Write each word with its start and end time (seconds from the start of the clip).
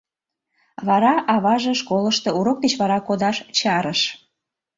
Вара 0.87 1.13
аваже 1.35 1.73
школышто 1.81 2.29
урок 2.39 2.57
деч 2.63 2.73
вара 2.81 2.99
кодаш 3.07 3.37
чарыш. 3.57 4.01